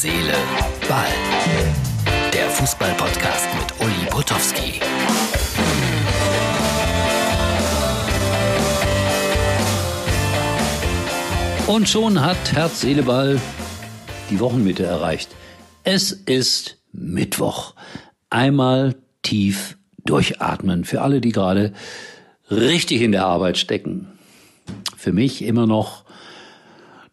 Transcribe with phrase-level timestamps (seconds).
[0.00, 0.34] Seele,
[0.88, 1.08] Ball.
[2.32, 4.80] Der Fußball-Podcast mit Uli Potowski.
[11.66, 13.40] Und schon hat Herz, Seele, Ball
[14.30, 15.30] die Wochenmitte erreicht.
[15.82, 17.74] Es ist Mittwoch.
[18.30, 21.72] Einmal tief durchatmen für alle, die gerade
[22.52, 24.06] richtig in der Arbeit stecken.
[24.96, 26.04] Für mich immer noch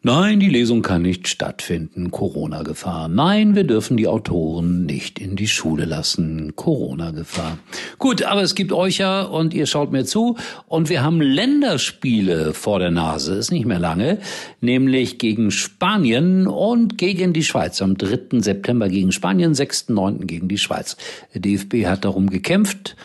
[0.08, 2.12] Nein, die Lesung kann nicht stattfinden.
[2.12, 3.08] Corona-Gefahr.
[3.08, 6.56] Nein, wir dürfen die Autoren nicht in die Schule lassen.
[6.56, 7.58] Corona-Gefahr.
[7.98, 12.54] Gut, aber es gibt euch ja und ihr schaut mir zu und wir haben Länderspiele
[12.54, 13.34] vor der Nase.
[13.34, 14.20] Ist nicht mehr lange.
[14.62, 17.82] Nämlich gegen Spanien und gegen die Schweiz.
[17.82, 18.42] Am 3.
[18.42, 20.26] September gegen Spanien, 6.9.
[20.26, 20.98] gegen die Schweiz.
[21.34, 22.96] Der DFB hat darum gekämpft,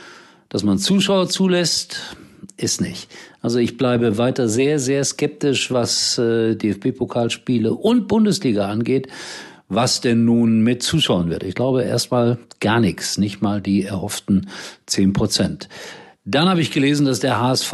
[0.51, 2.14] dass man Zuschauer zulässt
[2.62, 3.10] ist nicht.
[3.41, 9.09] Also ich bleibe weiter sehr, sehr skeptisch, was äh, DFB-Pokalspiele und Bundesliga angeht,
[9.69, 11.42] was denn nun mit Zuschauern wird.
[11.42, 14.48] Ich glaube erstmal gar nichts, nicht mal die erhofften
[14.86, 15.69] zehn Prozent.
[16.25, 17.72] Dann habe ich gelesen, dass der HSV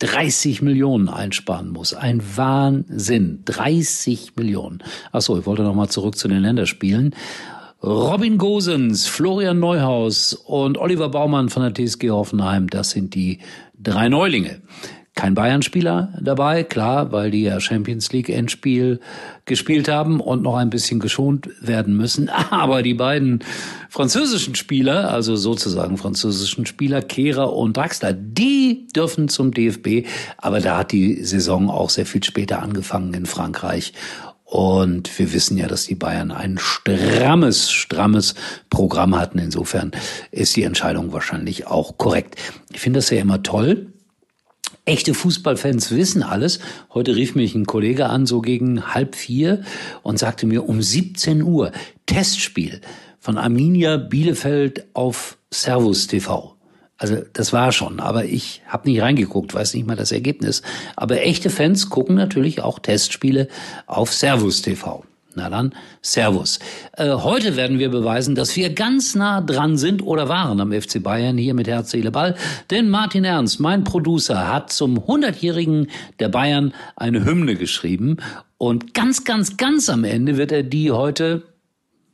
[0.00, 1.94] 30 Millionen einsparen muss.
[1.94, 3.40] Ein Wahnsinn.
[3.46, 4.82] 30 Millionen.
[5.10, 7.14] Ach so, ich wollte noch mal zurück zu den Länderspielen.
[7.82, 13.38] Robin Gosens, Florian Neuhaus und Oliver Baumann von der TSG Hoffenheim, das sind die
[13.78, 14.62] drei Neulinge.
[15.14, 19.00] Kein Bayern-Spieler dabei, klar, weil die ja Champions League Endspiel
[19.46, 22.28] gespielt haben und noch ein bisschen geschont werden müssen.
[22.50, 23.42] Aber die beiden
[23.88, 30.06] französischen Spieler, also sozusagen französischen Spieler, Kehrer und Draxler, die dürfen zum DFB.
[30.36, 33.94] Aber da hat die Saison auch sehr viel später angefangen in Frankreich.
[34.46, 38.36] Und wir wissen ja, dass die Bayern ein strammes, strammes
[38.70, 39.40] Programm hatten.
[39.40, 39.90] Insofern
[40.30, 42.36] ist die Entscheidung wahrscheinlich auch korrekt.
[42.72, 43.92] Ich finde das ja immer toll.
[44.84, 46.60] Echte Fußballfans wissen alles.
[46.94, 49.62] Heute rief mich ein Kollege an, so gegen halb vier,
[50.04, 51.72] und sagte mir um 17 Uhr
[52.06, 52.80] Testspiel
[53.18, 56.55] von Arminia Bielefeld auf Servus TV.
[56.98, 60.62] Also das war schon, aber ich habe nicht reingeguckt, weiß nicht mal das Ergebnis.
[60.96, 63.48] Aber echte Fans gucken natürlich auch Testspiele
[63.86, 65.04] auf Servus TV.
[65.38, 66.58] Na dann, Servus.
[66.96, 71.02] Äh, heute werden wir beweisen, dass wir ganz nah dran sind oder waren am FC
[71.02, 72.36] Bayern hier mit Herz, Seele, Ball.
[72.70, 75.88] Denn Martin Ernst, mein Producer, hat zum 100-jährigen
[76.20, 78.16] der Bayern eine Hymne geschrieben.
[78.56, 81.42] Und ganz, ganz, ganz am Ende wird er die heute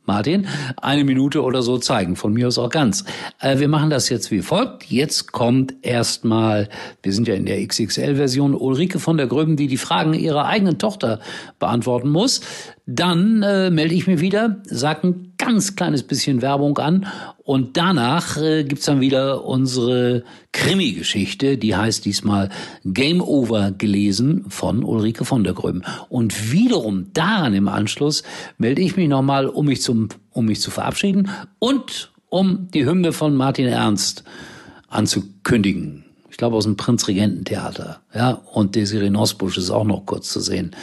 [0.05, 0.47] Martin,
[0.81, 3.05] eine Minute oder so zeigen, von mir aus auch ganz.
[3.39, 4.83] Äh, wir machen das jetzt wie folgt.
[4.85, 6.67] Jetzt kommt erstmal,
[7.01, 10.77] wir sind ja in der XXL-Version, Ulrike von der Gröben, die die Fragen ihrer eigenen
[10.77, 11.19] Tochter
[11.59, 12.41] beantworten muss.
[12.85, 17.05] Dann äh, melde ich mich wieder, sage ein ganz kleines bisschen Werbung an
[17.43, 20.23] und danach äh, gibt's dann wieder unsere
[20.53, 22.49] Krimi-Geschichte, die heißt diesmal
[22.85, 25.83] Game Over gelesen von Ulrike von der Gröben.
[26.09, 28.23] Und wiederum daran im Anschluss
[28.57, 33.35] melde ich mich nochmal, um mich um mich zu verabschieden und um die Hymne von
[33.35, 34.23] Martin Ernst
[34.87, 36.05] anzukündigen.
[36.31, 37.99] Ich glaube aus dem Prinzregententheater.
[38.15, 40.75] Ja, und Desiree Nosbusch ist auch noch kurz zu sehen.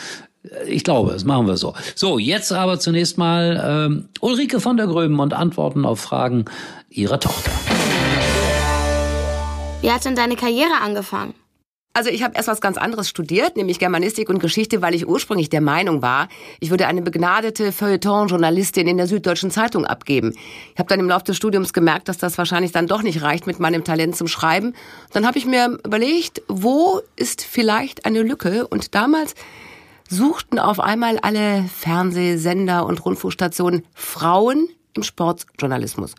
[0.66, 1.74] Ich glaube, das machen wir so.
[1.94, 6.46] So, jetzt aber zunächst mal ähm, Ulrike von der Gröben und Antworten auf Fragen
[6.88, 7.50] ihrer Tochter.
[9.82, 11.34] Wie hat denn deine Karriere angefangen?
[11.92, 15.50] Also ich habe erst was ganz anderes studiert, nämlich Germanistik und Geschichte, weil ich ursprünglich
[15.50, 16.28] der Meinung war,
[16.60, 20.32] ich würde eine begnadete Feuilleton-Journalistin in der Süddeutschen Zeitung abgeben.
[20.72, 23.48] Ich habe dann im Laufe des Studiums gemerkt, dass das wahrscheinlich dann doch nicht reicht
[23.48, 24.74] mit meinem Talent zum Schreiben.
[25.12, 28.68] Dann habe ich mir überlegt, wo ist vielleicht eine Lücke?
[28.68, 29.34] Und damals
[30.10, 36.14] suchten auf einmal alle Fernsehsender und Rundfunkstationen Frauen im Sportjournalismus.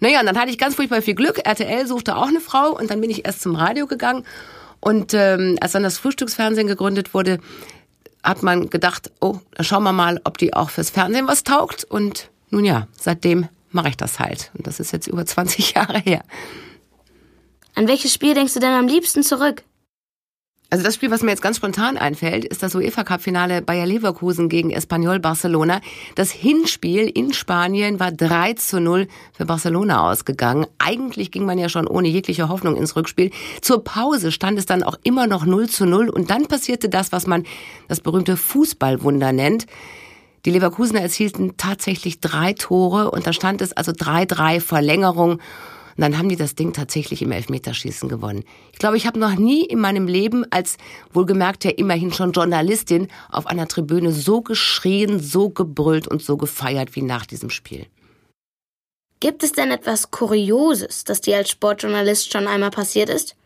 [0.00, 1.46] Naja, und dann hatte ich ganz furchtbar viel Glück.
[1.46, 4.24] RTL suchte auch eine Frau und dann bin ich erst zum Radio gegangen.
[4.80, 7.38] Und ähm, als dann das Frühstücksfernsehen gegründet wurde,
[8.24, 11.84] hat man gedacht, oh, schauen wir mal, ob die auch fürs Fernsehen was taugt.
[11.84, 14.50] Und nun ja, seitdem mache ich das halt.
[14.54, 16.22] Und das ist jetzt über 20 Jahre her.
[17.74, 19.62] An welches Spiel denkst du denn am liebsten zurück?
[20.72, 23.84] Also das Spiel, was mir jetzt ganz spontan einfällt, ist das UEFA Cup Finale Bayer
[23.84, 25.82] Leverkusen gegen Espanyol Barcelona.
[26.14, 30.66] Das Hinspiel in Spanien war 3 zu 0 für Barcelona ausgegangen.
[30.78, 33.32] Eigentlich ging man ja schon ohne jegliche Hoffnung ins Rückspiel.
[33.60, 37.12] Zur Pause stand es dann auch immer noch 0 zu 0 und dann passierte das,
[37.12, 37.44] was man
[37.88, 39.66] das berühmte Fußballwunder nennt.
[40.46, 45.38] Die Leverkusener erzielten tatsächlich drei Tore und da stand es also 3-3 Verlängerung.
[45.96, 48.44] Und dann haben die das Ding tatsächlich im Elfmeterschießen gewonnen.
[48.72, 50.76] Ich glaube, ich habe noch nie in meinem Leben als
[51.12, 56.96] wohlgemerkt ja immerhin schon Journalistin auf einer Tribüne so geschrien, so gebrüllt und so gefeiert
[56.96, 57.86] wie nach diesem Spiel.
[59.20, 63.36] Gibt es denn etwas Kurioses, das dir als Sportjournalist schon einmal passiert ist?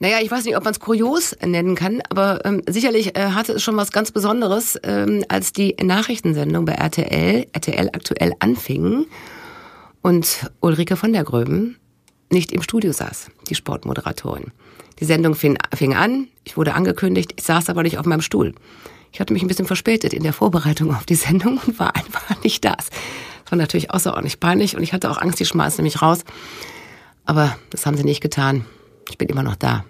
[0.00, 3.54] Naja, ich weiß nicht, ob man es kurios nennen kann, aber ähm, sicherlich äh, hatte
[3.54, 9.06] es schon was ganz Besonderes, ähm, als die Nachrichtensendung bei RTL, RTL aktuell anfing
[10.02, 11.76] und Ulrike von der Gröben
[12.30, 14.52] nicht im Studio saß, die Sportmoderatorin.
[14.98, 18.54] Die Sendung fing, fing an, ich wurde angekündigt, ich saß aber nicht auf meinem Stuhl.
[19.12, 22.42] Ich hatte mich ein bisschen verspätet in der Vorbereitung auf die Sendung und war einfach
[22.42, 22.74] nicht da.
[22.74, 22.90] Das
[23.50, 26.20] war natürlich außerordentlich peinlich und ich hatte auch Angst, die schmeißen mich raus.
[27.24, 28.64] Aber das haben sie nicht getan.
[29.10, 29.84] Ich bin immer noch da.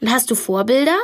[0.00, 0.98] Und hast du Vorbilder?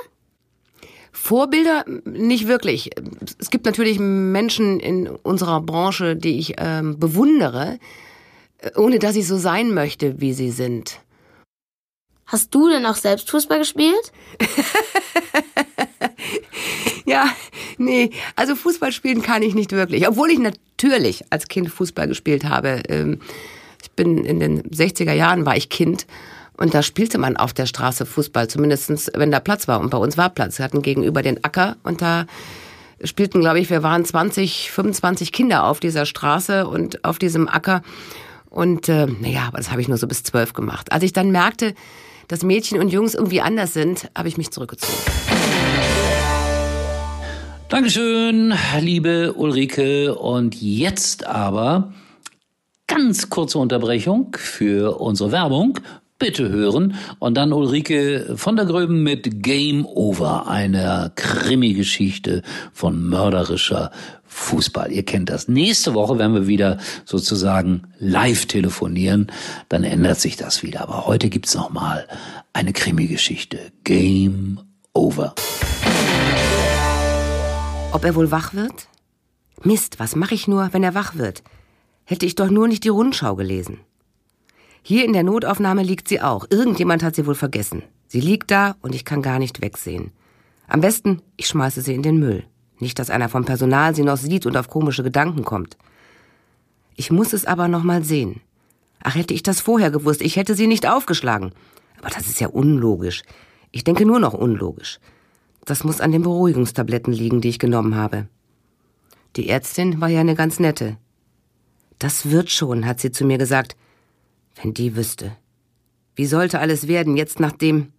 [1.13, 2.91] Vorbilder nicht wirklich.
[3.39, 7.79] Es gibt natürlich Menschen in unserer Branche, die ich ähm, bewundere,
[8.77, 11.01] ohne dass ich so sein möchte, wie sie sind.
[12.27, 14.13] Hast du denn auch selbst Fußball gespielt?
[17.07, 17.25] ja,
[17.79, 20.07] nee, also Fußball spielen kann ich nicht wirklich.
[20.07, 22.83] Obwohl ich natürlich als Kind Fußball gespielt habe.
[22.89, 23.21] Ähm,
[23.83, 26.07] ich bin in den 60er Jahren war ich Kind
[26.59, 29.81] und da spielte man auf der Straße Fußball, zumindestens wenn da Platz war.
[29.81, 30.59] Und bei uns war Platz.
[30.59, 32.27] Wir hatten gegenüber den Acker und da
[33.05, 37.83] spielten, glaube ich, wir waren 20, 25 Kinder auf dieser Straße und auf diesem Acker.
[38.51, 40.91] Und äh, naja, aber das habe ich nur so bis zwölf gemacht.
[40.91, 41.75] Als ich dann merkte,
[42.27, 44.99] dass Mädchen und Jungs irgendwie anders sind, habe ich mich zurückgezogen.
[47.69, 50.17] Dankeschön, liebe Ulrike.
[50.17, 51.93] Und jetzt aber
[52.89, 55.79] ganz kurze Unterbrechung für unsere Werbung.
[56.19, 56.97] Bitte hören.
[57.21, 62.43] Und dann Ulrike von der Gröben mit Game Over, einer Krimi-Geschichte
[62.73, 63.93] von mörderischer
[64.25, 64.91] Fußball.
[64.91, 65.47] Ihr kennt das.
[65.47, 69.31] Nächste Woche werden wir wieder sozusagen live telefonieren.
[69.69, 70.83] Dann ändert sich das wieder.
[70.83, 72.09] Aber heute gibt's noch mal
[72.53, 73.59] eine Krimi-Geschichte.
[73.85, 74.61] Game
[74.95, 75.37] Over.
[77.93, 78.89] Ob er wohl wach wird?
[79.63, 81.45] Mist, was mache ich nur, wenn er wach wird?
[82.05, 83.79] Hätte ich doch nur nicht die Rundschau gelesen.
[84.89, 86.47] Hier in der Notaufnahme liegt sie auch.
[86.49, 87.83] Irgendjemand hat sie wohl vergessen.
[88.07, 90.13] Sie liegt da und ich kann gar nicht wegsehen.
[90.67, 92.45] Am besten, ich schmeiße sie in den Müll.
[92.79, 95.77] Nicht, dass einer vom Personal sie noch sieht und auf komische Gedanken kommt.
[96.97, 98.41] Ich muss es aber noch mal sehen.
[99.03, 101.53] Ach, hätte ich das vorher gewusst, ich hätte sie nicht aufgeschlagen.
[102.01, 103.25] Aber das ist ja unlogisch.
[103.73, 105.01] Ich denke nur noch unlogisch.
[105.67, 108.27] Das muss an den Beruhigungstabletten liegen, die ich genommen habe.
[109.37, 110.97] Die Ärztin war ja eine ganz nette.
[111.99, 113.77] Das wird schon, hat sie zu mir gesagt.
[114.63, 115.37] Wenn die wüsste.
[116.17, 117.93] Wie sollte alles werden, jetzt nachdem.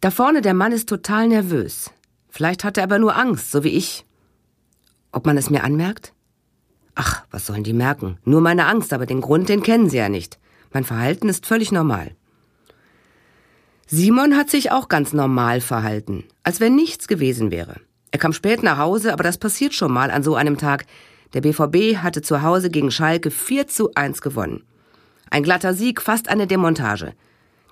[0.00, 1.90] Da vorne der Mann ist total nervös.
[2.28, 4.04] Vielleicht hat er aber nur Angst, so wie ich.
[5.12, 6.12] Ob man es mir anmerkt?
[6.94, 8.18] Ach, was sollen die merken?
[8.24, 10.38] Nur meine Angst, aber den Grund, den kennen sie ja nicht.
[10.72, 12.14] Mein Verhalten ist völlig normal.
[13.86, 17.80] Simon hat sich auch ganz normal verhalten, als wenn nichts gewesen wäre.
[18.10, 20.86] Er kam spät nach Hause, aber das passiert schon mal an so einem Tag.
[21.32, 24.64] Der BVB hatte zu Hause gegen Schalke 4 zu 1 gewonnen.
[25.30, 27.14] Ein glatter Sieg, fast eine Demontage.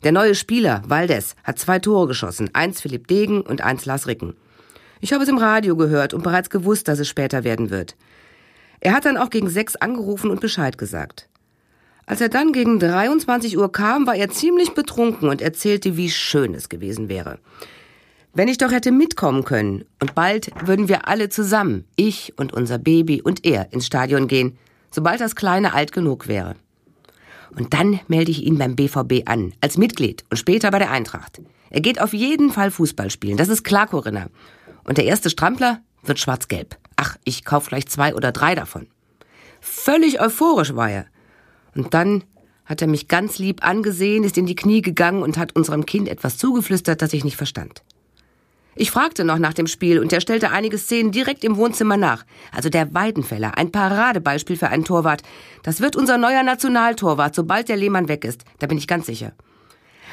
[0.05, 4.35] Der neue Spieler, Valdes, hat zwei Tore geschossen, eins Philipp Degen und eins Lars Ricken.
[5.01, 7.97] Ich habe es im Radio gehört und bereits gewusst, dass es später werden wird.
[8.81, 11.29] Er hat dann auch gegen sechs angerufen und Bescheid gesagt.
[12.05, 16.55] Als er dann gegen 23 Uhr kam, war er ziemlich betrunken und erzählte, wie schön
[16.55, 17.39] es gewesen wäre.
[18.35, 22.79] Wenn ich doch hätte mitkommen können und bald würden wir alle zusammen, ich und unser
[22.79, 24.59] Baby und er, ins Stadion gehen,
[24.91, 26.57] sobald das Kleine alt genug wäre.
[27.57, 31.43] Und dann melde ich ihn beim BVB an, als Mitglied und später bei der Eintracht.
[31.71, 34.29] Er geht auf jeden Fall Fußball spielen, das ist klar, Corinna.
[34.85, 36.77] Und der erste Strampler wird schwarz-gelb.
[36.97, 38.89] Ach, ich kauf gleich zwei oder drei davon.
[39.61, 41.07] Völlig euphorisch war er.
[41.75, 42.25] Und dann
[42.65, 46.09] hat er mich ganz lieb angesehen, ist in die Knie gegangen und hat unserem Kind
[46.09, 47.83] etwas zugeflüstert, das ich nicht verstand.
[48.75, 52.25] Ich fragte noch nach dem Spiel und er stellte einige Szenen direkt im Wohnzimmer nach.
[52.53, 55.23] Also der Weidenfeller, ein Paradebeispiel für einen Torwart.
[55.63, 58.45] Das wird unser neuer Nationaltorwart, sobald der Lehmann weg ist.
[58.61, 59.33] Da bin ich ganz sicher.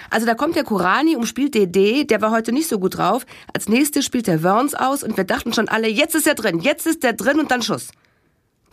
[0.10, 3.26] Also da kommt der Kurani und spielt DD, der war heute nicht so gut drauf.
[3.54, 6.60] Als nächstes spielt der Wörns aus und wir dachten schon alle, jetzt ist er drin,
[6.60, 7.90] jetzt ist er drin und dann Schuss.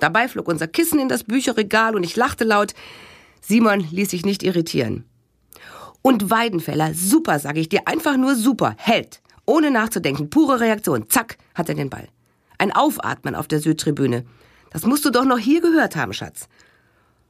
[0.00, 2.74] Dabei flog unser Kissen in das Bücherregal und ich lachte laut.
[3.40, 5.04] Simon ließ sich nicht irritieren.
[6.02, 9.20] Und Weidenfeller, super, sage ich dir, einfach nur super, Held.
[9.46, 11.08] Ohne nachzudenken, pure Reaktion.
[11.08, 12.08] Zack, hat er den Ball.
[12.58, 14.24] Ein Aufatmen auf der Südtribüne.
[14.70, 16.48] Das musst du doch noch hier gehört haben, Schatz.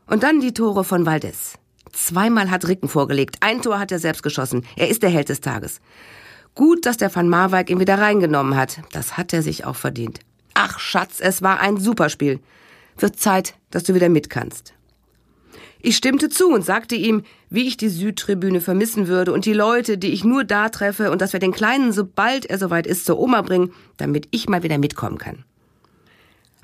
[0.07, 1.55] Und dann die Tore von Valdes.
[1.93, 3.37] Zweimal hat Ricken vorgelegt.
[3.41, 4.65] Ein Tor hat er selbst geschossen.
[4.77, 5.81] Er ist der Held des Tages.
[6.55, 8.81] Gut, dass der Van Marwijk ihn wieder reingenommen hat.
[8.93, 10.21] Das hat er sich auch verdient.
[10.55, 12.41] Ach, Schatz, es war ein Superspiel.
[12.97, 14.76] Wird Zeit, dass du wieder mit kannst.
[15.89, 19.99] Ich stimmte zu und sagte ihm, wie ich die Südtribüne vermissen würde und die Leute,
[19.99, 23.21] die ich nur da treffe und dass wir den Kleinen, sobald er soweit ist, zur
[23.21, 25.45] Oma bringen, damit ich mal wieder mitkommen kann.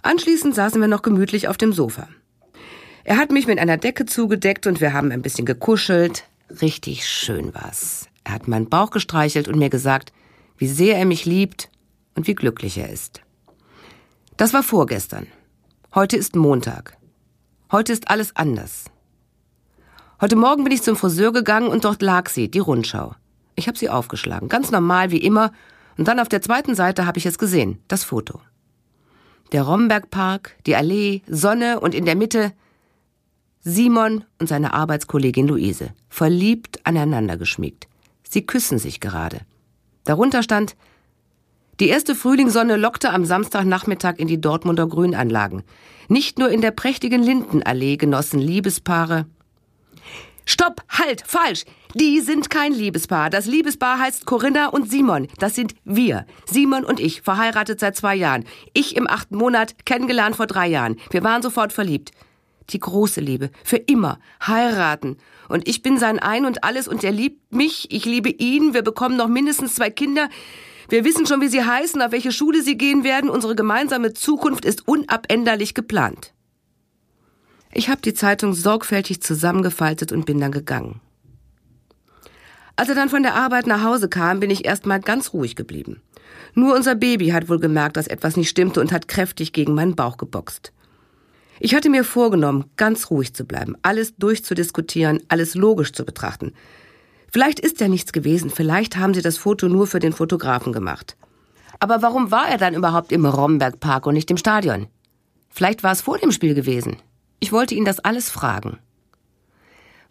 [0.03, 2.09] Anschließend saßen wir noch gemütlich auf dem Sofa.
[3.05, 6.25] Er hat mich mit einer Decke zugedeckt und wir haben ein bisschen gekuschelt.
[6.61, 8.09] Richtig schön war's.
[8.25, 10.13] Er hat meinen Bauch gestreichelt und mir gesagt,
[10.59, 11.71] wie sehr er mich liebt
[12.17, 13.21] und wie glücklich er ist.
[14.37, 15.29] Das war vorgestern.
[15.95, 16.97] Heute ist Montag.
[17.71, 18.87] Heute ist alles anders.
[20.23, 23.17] Heute Morgen bin ich zum Friseur gegangen und dort lag sie, die Rundschau.
[23.57, 25.51] Ich habe sie aufgeschlagen, ganz normal wie immer,
[25.99, 28.41] und dann auf der zweiten Seite habe ich es gesehen, das Foto.
[29.51, 32.53] Der Rombergpark, die Allee, Sonne und in der Mitte
[33.63, 37.89] Simon und seine Arbeitskollegin Luise, verliebt aneinander geschmiegt.
[38.23, 39.41] Sie küssen sich gerade.
[40.05, 40.77] Darunter stand
[41.81, 45.65] Die erste Frühlingssonne lockte am Samstagnachmittag in die Dortmunder Grünanlagen.
[46.07, 49.27] Nicht nur in der prächtigen Lindenallee genossen Liebespaare
[50.45, 51.65] Stopp, halt, falsch.
[51.95, 53.31] Die sind kein Liebespaar.
[53.31, 55.29] Das Liebespaar heißt Corinna und Simon.
[55.39, 56.27] Das sind wir.
[56.51, 58.45] Simon und ich, verheiratet seit zwei Jahren.
[58.73, 60.97] Ich im achten Monat, kennengelernt vor drei Jahren.
[61.11, 62.11] Wir waren sofort verliebt.
[62.71, 63.51] Die große Liebe.
[63.65, 64.19] Für immer.
[64.47, 65.19] Heiraten.
[65.49, 67.89] Und ich bin sein Ein und alles und er liebt mich.
[67.91, 68.73] Ich liebe ihn.
[68.73, 70.29] Wir bekommen noch mindestens zwei Kinder.
[70.89, 73.31] Wir wissen schon, wie sie heißen, auf welche Schule sie gehen werden.
[73.31, 76.33] Unsere gemeinsame Zukunft ist unabänderlich geplant.
[77.73, 81.01] Ich habe die Zeitung sorgfältig zusammengefaltet und bin dann gegangen.
[82.77, 86.01] Als er dann von der Arbeit nach Hause kam, bin ich erstmal ganz ruhig geblieben.
[86.55, 89.97] Nur unser Baby hat wohl gemerkt, dass etwas nicht stimmte und hat kräftig gegen meinen
[89.97, 90.73] Bauch geboxt.
[91.61, 96.53] Ich hatte mir vorgenommen, ganz ruhig zu bleiben, alles durchzudiskutieren, alles logisch zu betrachten.
[97.31, 101.17] Vielleicht ist ja nichts gewesen, vielleicht haben sie das Foto nur für den Fotografen gemacht.
[101.79, 104.89] Aber warum war er dann überhaupt im Rombergpark und nicht im Stadion?
[105.49, 106.97] Vielleicht war es vor dem Spiel gewesen.
[107.43, 108.79] Ich wollte ihn das alles fragen.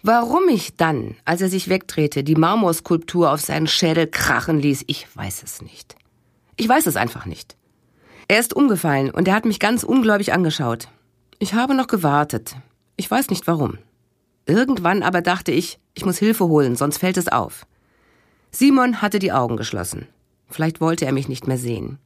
[0.03, 5.07] Warum ich dann, als er sich wegdrehte, die Marmorskulptur auf seinen Schädel krachen ließ, ich
[5.15, 5.95] weiß es nicht.
[6.57, 7.55] Ich weiß es einfach nicht.
[8.27, 10.89] Er ist umgefallen und er hat mich ganz ungläubig angeschaut.
[11.39, 12.57] Ich habe noch gewartet.
[12.97, 13.77] Ich weiß nicht warum.
[14.45, 17.65] Irgendwann aber dachte ich, ich muss Hilfe holen, sonst fällt es auf.
[18.51, 20.05] Simon hatte die Augen geschlossen.
[20.49, 21.97] Vielleicht wollte er mich nicht mehr sehen.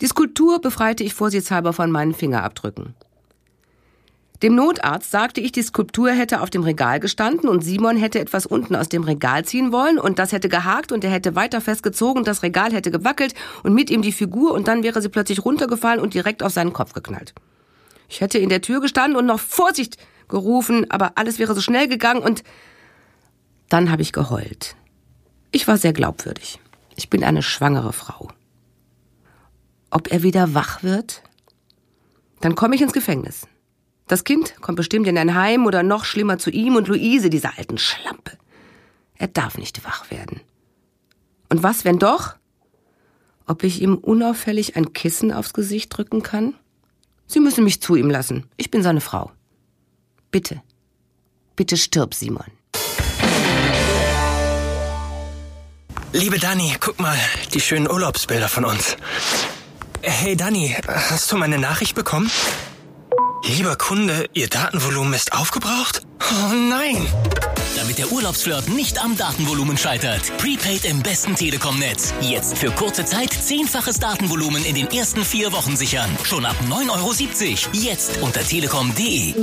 [0.00, 2.96] Die Skulptur befreite ich vorsichtshalber von meinen Fingerabdrücken.
[4.42, 8.46] Dem Notarzt sagte ich, die Skulptur hätte auf dem Regal gestanden und Simon hätte etwas
[8.46, 12.18] unten aus dem Regal ziehen wollen und das hätte gehakt und er hätte weiter festgezogen
[12.18, 15.44] und das Regal hätte gewackelt und mit ihm die Figur und dann wäre sie plötzlich
[15.44, 17.32] runtergefallen und direkt auf seinen Kopf geknallt.
[18.08, 19.96] Ich hätte in der Tür gestanden und noch Vorsicht
[20.28, 22.42] gerufen, aber alles wäre so schnell gegangen und
[23.68, 24.76] dann habe ich geheult.
[25.52, 26.58] Ich war sehr glaubwürdig.
[26.96, 28.28] Ich bin eine schwangere Frau.
[29.90, 31.22] Ob er wieder wach wird?
[32.40, 33.46] Dann komme ich ins Gefängnis.
[34.06, 37.56] Das Kind kommt bestimmt in ein Heim oder noch schlimmer zu ihm und Luise, dieser
[37.58, 38.32] alten Schlampe.
[39.16, 40.40] Er darf nicht wach werden.
[41.48, 42.36] Und was, wenn doch?
[43.46, 46.54] Ob ich ihm unauffällig ein Kissen aufs Gesicht drücken kann?
[47.26, 48.44] Sie müssen mich zu ihm lassen.
[48.56, 49.32] Ich bin seine Frau.
[50.30, 50.62] Bitte.
[51.56, 52.44] Bitte stirb, Simon.
[56.12, 57.18] Liebe Dani, guck mal,
[57.54, 58.96] die schönen Urlaubsbilder von uns.
[60.02, 62.30] Hey Dani, hast du meine Nachricht bekommen?
[63.46, 66.00] Lieber Kunde, Ihr Datenvolumen ist aufgebraucht?
[66.18, 67.06] Oh nein!
[67.76, 70.22] Damit der Urlaubsflirt nicht am Datenvolumen scheitert.
[70.38, 72.14] Prepaid im besten Telekom-Netz.
[72.22, 76.08] Jetzt für kurze Zeit zehnfaches Datenvolumen in den ersten vier Wochen sichern.
[76.24, 77.12] Schon ab 9,70 Euro.
[77.74, 79.34] Jetzt unter telekom.de.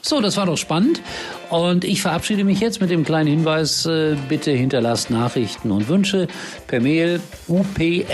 [0.00, 1.02] So, das war doch spannend.
[1.50, 6.28] Und ich verabschiede mich jetzt mit dem kleinen Hinweis, äh, bitte hinterlasst Nachrichten und Wünsche
[6.66, 8.08] per Mail up.mux.tv.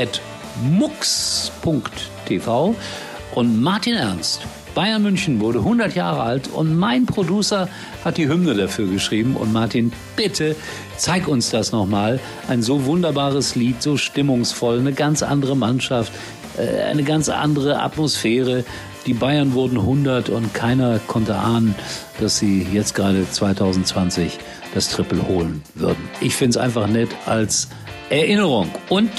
[3.35, 4.41] Und Martin Ernst,
[4.75, 7.69] Bayern München wurde 100 Jahre alt und mein Producer
[8.05, 9.37] hat die Hymne dafür geschrieben.
[9.37, 10.57] Und Martin, bitte
[10.97, 12.21] zeig uns das nochmal.
[12.49, 16.13] Ein so wunderbares Lied, so stimmungsvoll, eine ganz andere Mannschaft,
[16.57, 18.65] äh, eine ganz andere Atmosphäre.
[19.07, 21.75] Die Bayern wurden 100 und keiner konnte ahnen,
[22.21, 24.39] dass sie jetzt gerade 2020
[24.75, 26.09] das Triple holen würden.
[26.21, 27.69] Ich finde es einfach nett als
[28.11, 28.71] Erinnerung.
[28.89, 29.11] Und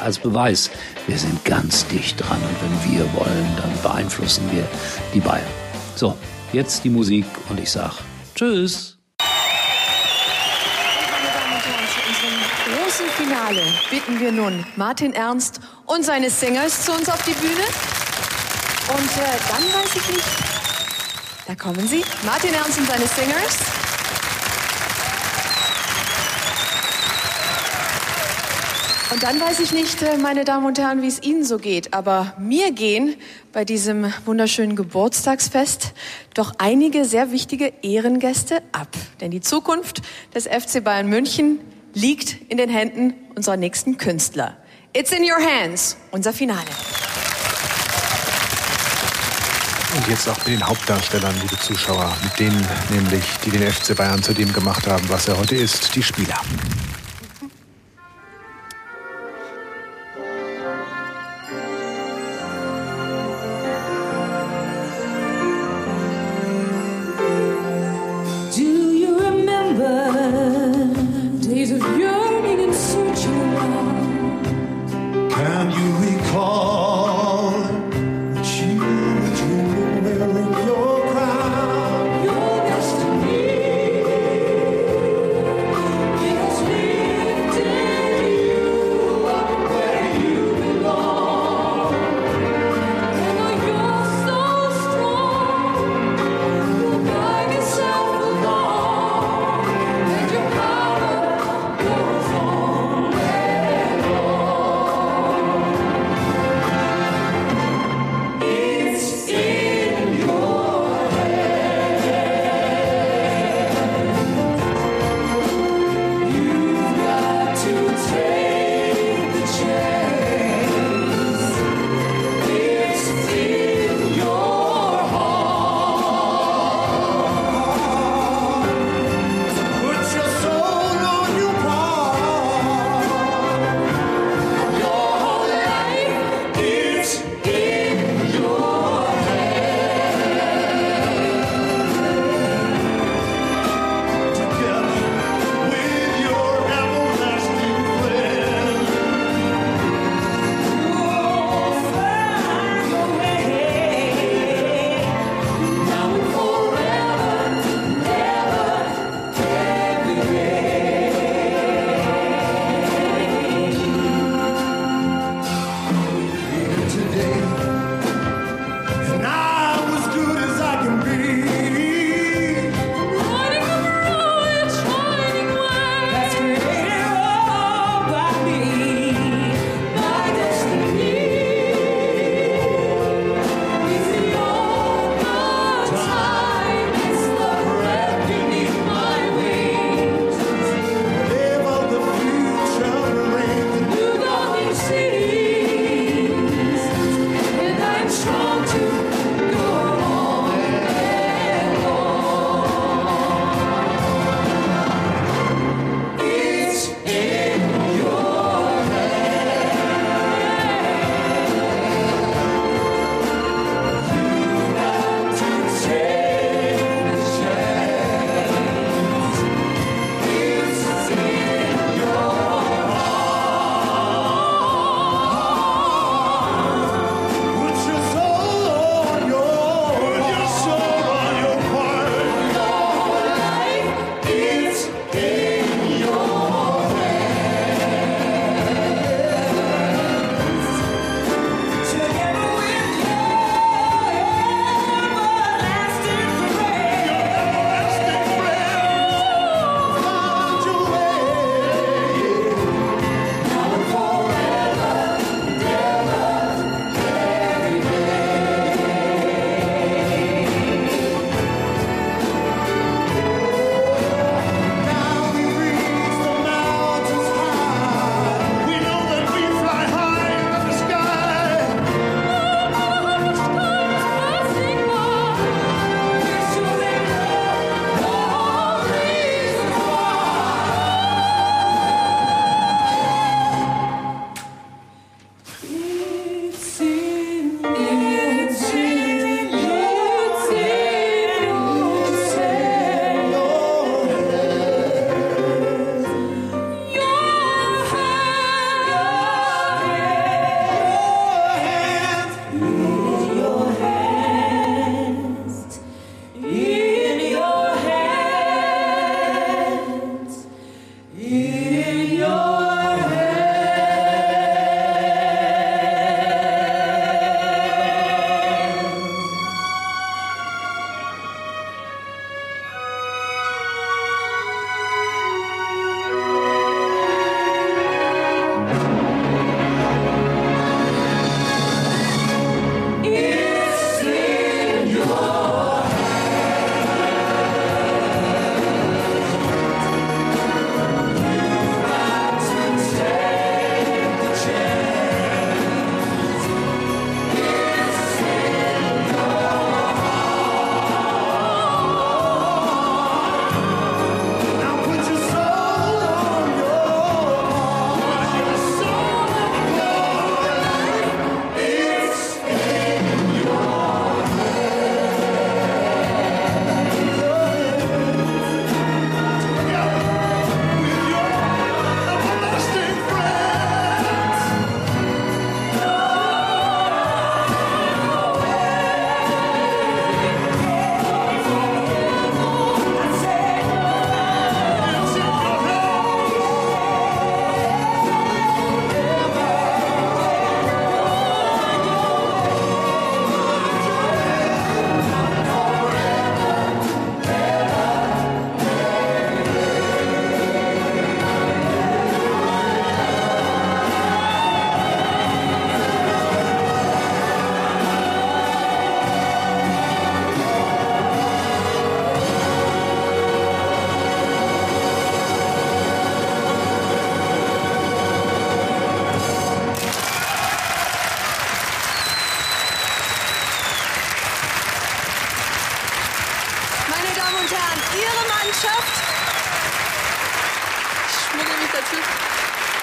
[0.00, 0.70] als Beweis,
[1.06, 4.66] wir sind ganz dicht dran und wenn wir wollen, dann beeinflussen wir
[5.12, 5.46] die Bayern.
[5.96, 6.16] So,
[6.52, 7.92] jetzt die Musik und ich sag
[8.34, 8.98] Tschüss.
[12.66, 17.64] Großen Finale bitten wir nun Martin Ernst und seine Singers zu uns auf die Bühne.
[18.88, 20.24] Und äh, dann weiß ich nicht,
[21.46, 23.83] da kommen sie, Martin Ernst und seine Singers.
[29.14, 31.94] Und dann weiß ich nicht, äh, meine Damen und Herren, wie es Ihnen so geht.
[31.94, 33.14] Aber mir gehen
[33.52, 35.92] bei diesem wunderschönen Geburtstagsfest
[36.34, 38.88] doch einige sehr wichtige Ehrengäste ab.
[39.20, 40.02] Denn die Zukunft
[40.34, 41.60] des FC Bayern München
[41.92, 44.56] liegt in den Händen unserer nächsten Künstler.
[44.92, 46.66] It's in your hands, unser Finale.
[49.96, 54.24] Und jetzt auch mit den Hauptdarstellern, liebe Zuschauer, mit denen nämlich, die den FC Bayern
[54.24, 56.40] zu dem gemacht haben, was er heute ist, die Spieler.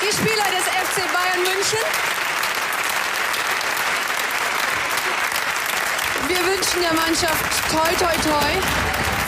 [0.02, 1.80] die Spieler des FC Bayern München.
[6.28, 8.52] Wir wünschen der Mannschaft toi toi toi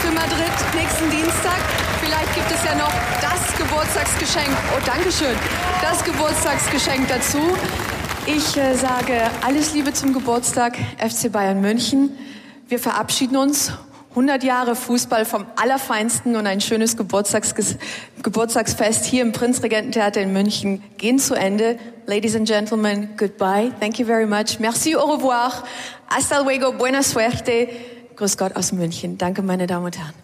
[0.01, 1.59] für Madrid nächsten Dienstag.
[2.01, 4.49] Vielleicht gibt es ja noch das Geburtstagsgeschenk.
[4.75, 5.36] Oh, Dankeschön.
[5.81, 7.55] Das Geburtstagsgeschenk dazu.
[8.25, 12.17] Ich äh, sage alles Liebe zum Geburtstag FC Bayern München.
[12.67, 13.73] Wir verabschieden uns
[14.13, 17.56] 100 Jahre Fußball vom Allerfeinsten und ein schönes Geburtstags
[18.21, 21.78] Geburtstagsfest hier im Prinzregententheater in München gehen zu Ende.
[22.06, 23.71] Ladies and gentlemen, goodbye.
[23.80, 24.60] Thank you very much.
[24.60, 25.63] Merci, au revoir.
[26.08, 27.67] Hasta luego, buena suerte.
[28.15, 29.17] Grüß Gott aus München.
[29.17, 30.22] Danke, meine Damen und Herren.